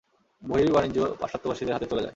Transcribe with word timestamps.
বহির্বাণিজ্য 0.41 0.99
পাশ্চাত্যবাসীদের 1.21 1.75
হাতে 1.75 1.87
চলে 1.89 2.01
যায়। 2.01 2.09